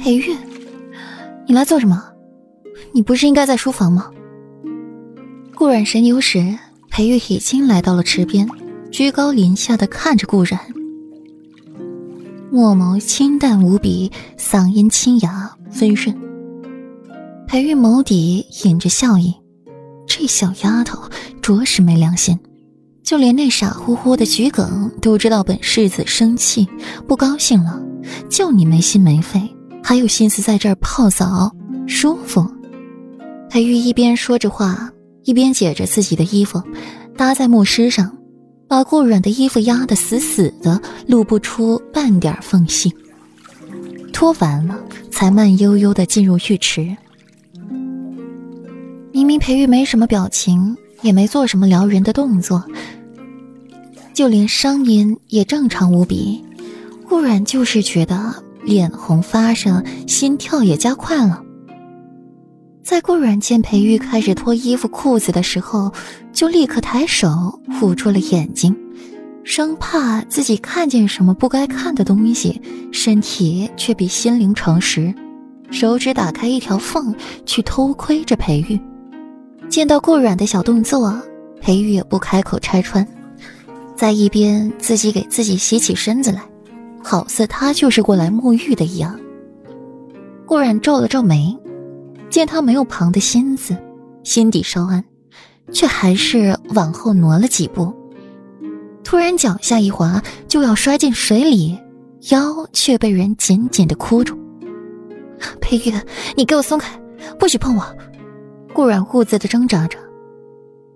[0.00, 0.36] 裴玉，
[1.46, 2.00] 你来做什么？
[2.92, 4.08] 你不是应该在书房吗？
[5.56, 6.56] 顾阮神游时，
[6.88, 8.48] 裴玉已经来到了池边，
[8.92, 10.60] 居高临下的看着顾阮，
[12.52, 16.16] 墨眸清淡无比，嗓音清雅温润。
[17.48, 19.34] 裴玉眸底隐着笑意，
[20.06, 21.10] 这小丫头
[21.42, 22.38] 着实没良心，
[23.02, 26.68] 就连那傻乎乎的桔梗都知道本世子生气
[27.06, 27.82] 不高兴了，
[28.28, 29.40] 就你没心没肺，
[29.82, 31.50] 还有心思在这儿泡澡
[31.86, 32.46] 舒服。
[33.48, 34.90] 裴玉一边说着话。
[35.24, 36.60] 一边解着自己的衣服，
[37.14, 38.10] 搭在木狮上，
[38.66, 42.90] 把顾软的衣服压得死死的，露不出半点缝隙。
[44.14, 46.96] 脱完了，才慢悠悠的进入浴池。
[49.12, 52.64] 明明裴玉没什么表情，也没做什么撩人的动作，
[54.12, 56.44] 就连声音也正常无比。
[57.08, 61.42] 顾软就是觉得脸红发热，心跳也加快了。
[62.82, 65.92] 在顾软见裴玉开始脱衣服裤子的时候，
[66.32, 68.76] 就立刻抬手捂住了眼睛，
[69.44, 72.60] 生怕自己看见什么不该看的东西，
[72.92, 75.14] 身体却比心灵诚实，
[75.70, 77.14] 手指打开一条缝
[77.46, 78.80] 去偷窥着裴玉。
[79.70, 81.16] 见到顾软的小动作，
[81.60, 83.06] 裴玉也不开口拆穿，
[83.96, 86.42] 在一边自己给自己洗起身子来，
[87.00, 89.18] 好似他就是过来沐浴的一样。
[90.44, 91.56] 顾软皱了皱眉。
[92.28, 93.76] 见他没有旁的心思，
[94.22, 95.04] 心底稍安，
[95.72, 97.92] 却还是往后挪了几步。
[99.02, 101.76] 突然脚下一滑，就要摔进水里，
[102.28, 104.38] 腰却被人紧紧的箍住。
[105.60, 105.92] 裴玉，
[106.36, 106.96] 你给我松开，
[107.36, 107.84] 不许碰我！
[108.72, 109.98] 顾然兀自的挣扎着，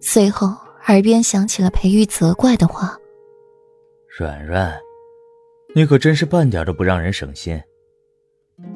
[0.00, 0.54] 随后
[0.86, 2.96] 耳边响起了裴玉责怪的话
[4.18, 4.72] ：“软软，
[5.74, 7.60] 你可真是半点都不让人省心。”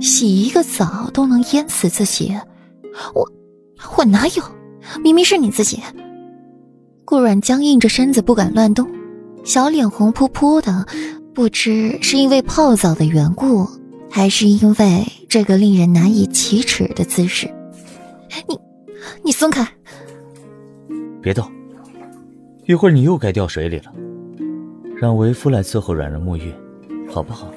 [0.01, 2.35] 洗一个澡都能淹死自己，
[3.15, 3.31] 我
[3.97, 4.43] 我哪有？
[5.03, 5.83] 明明是你自己。
[7.05, 8.89] 顾软僵硬着身子不敢乱动，
[9.45, 10.87] 小脸红扑扑的，
[11.35, 13.69] 不知是因为泡澡的缘故，
[14.11, 17.47] 还是因为这个令人难以启齿的姿势。
[18.49, 18.59] 你
[19.23, 19.67] 你松开！
[21.23, 21.51] 别动！
[22.67, 23.93] 一会儿你又该掉水里了，
[24.97, 26.53] 让为夫来伺候软软沐浴，
[27.11, 27.51] 好不好？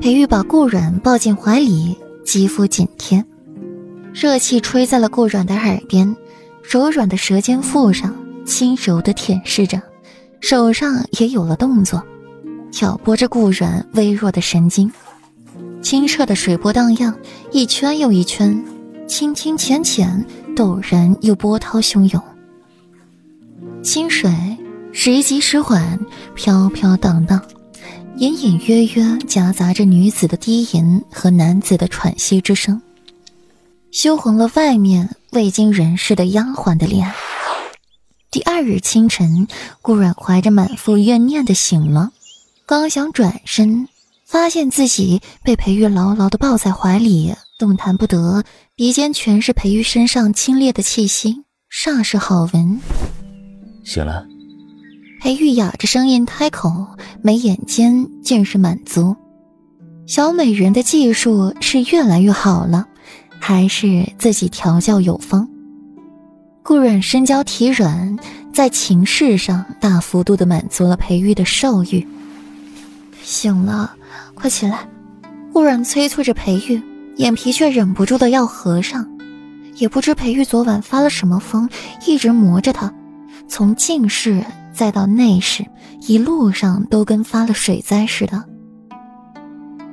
[0.00, 3.24] 裴玉把顾软抱进怀里，肌肤紧贴，
[4.12, 6.14] 热气吹在了顾软的耳边，
[6.62, 9.80] 柔软的舌尖附上，轻柔的舔舐着，
[10.40, 12.02] 手上也有了动作，
[12.70, 14.90] 挑拨着顾软微弱的神经。
[15.80, 17.14] 清澈的水波荡漾，
[17.52, 18.62] 一圈又一圈，
[19.06, 20.24] 清清浅浅，
[20.56, 22.22] 陡然又波涛汹涌。
[23.82, 24.30] 清水
[24.92, 25.98] 时急时缓，
[26.34, 27.40] 飘飘荡荡。
[28.16, 32.80] 隐隐约约夹杂着女子的低吟和男子的喘息之声，
[33.90, 37.12] 羞红了外面未经人事的丫鬟的脸。
[38.30, 39.48] 第二日清晨，
[39.82, 42.12] 顾阮怀着满腹怨念的醒了，
[42.66, 43.88] 刚想转身，
[44.24, 48.42] 发现自己被裴玉牢牢的抱在怀里，动弹不得，
[48.74, 52.80] 鼻尖全是裴玉身上清冽的气息，煞是好闻。
[53.84, 54.26] 醒了。
[55.20, 56.84] 裴玉哑着声音开口，
[57.22, 59.14] 眉眼间尽是满足。
[60.06, 62.88] 小美人的技术是越来越好了，
[63.38, 65.48] 还是自己调教有方？
[66.64, 68.18] 顾软身娇体软，
[68.52, 72.04] 在情事上大幅度的满足了裴玉的兽欲。
[73.22, 73.94] 醒了，
[74.34, 74.88] 快起来！
[75.52, 76.82] 顾软催促着裴玉，
[77.16, 79.08] 眼皮却忍不住的要合上。
[79.76, 81.68] 也不知裴玉昨晚发了什么疯，
[82.06, 82.92] 一直磨着他，
[83.48, 84.44] 从近视。
[84.72, 85.64] 再到内视，
[86.00, 88.42] 一路上都跟发了水灾似的。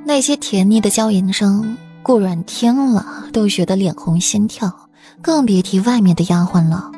[0.04, 4.88] 那些甜腻的娇吟声，顾软听了都觉得脸红心跳，
[5.20, 6.90] 更别提外面的丫鬟了。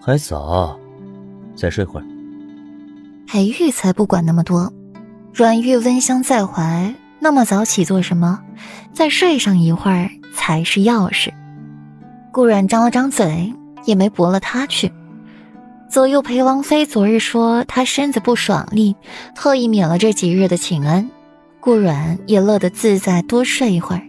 [0.00, 0.76] 还早，
[1.54, 2.06] 再睡会儿。
[3.28, 4.72] 裴玉才不管那么多，
[5.32, 8.40] 软玉温香在怀，那么早起做什么？
[8.92, 11.32] 再睡上一会儿才是要事。
[12.32, 13.52] 顾软张了张嘴，
[13.84, 14.92] 也没驳了他去。
[15.88, 18.96] 左右陪王妃昨日说她身子不爽利，
[19.34, 21.08] 特意免了这几日的请安。
[21.60, 24.02] 顾软也乐得自在，多睡一会儿。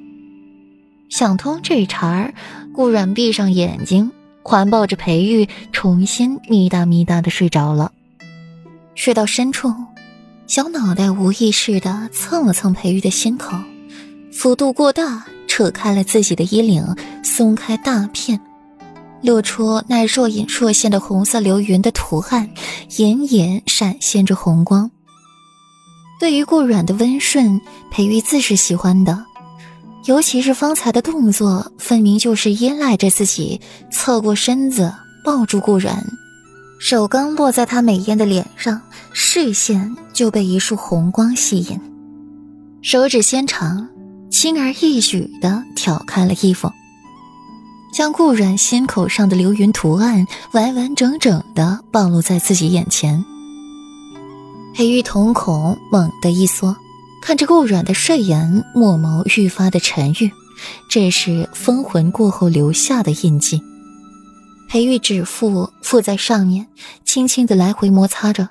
[1.10, 2.34] 想通这茬儿，
[2.74, 4.12] 顾软闭上眼睛，
[4.44, 7.92] 环抱着裴玉，重新咪哒咪哒的睡着了。
[8.96, 9.74] 睡到深处，
[10.48, 13.58] 小脑袋无意识的蹭了蹭裴玉的心口，
[14.32, 18.40] 幅度过大，扯开了自己的衣领，松开大片。
[19.22, 22.50] 露出那若隐若现的红色流云的图案，
[22.96, 24.90] 隐隐闪现着红光。
[26.18, 27.60] 对于顾阮的温顺，
[27.92, 29.26] 裴玉自是喜欢的，
[30.06, 33.60] 尤其是方才的动作，分明就是依赖着自己，
[33.92, 34.94] 侧过身子
[35.26, 36.02] 抱住顾阮，
[36.80, 38.82] 手刚落在他美艳的脸上，
[39.12, 41.80] 视线就被一束红光吸引，
[42.82, 43.90] 手指纤长，
[44.30, 46.72] 轻而易举地挑开了衣服，
[47.92, 53.26] 将顾阮心口上的流云图案完完整整地暴露在自己眼前。
[54.76, 56.76] 裴玉瞳孔猛地一缩，
[57.24, 60.32] 看着顾阮的睡颜，墨眸愈发的沉郁，
[60.88, 63.60] 这是封魂过后留下的印记。
[64.68, 66.68] 裴玉指腹附在上面，
[67.06, 68.50] 轻轻地来回摩擦着，